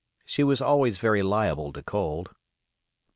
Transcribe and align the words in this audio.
She 0.25 0.43
was 0.43 0.61
always 0.61 0.97
very 0.97 1.21
liable 1.21 1.71
to 1.73 1.83
cold. 1.83 2.33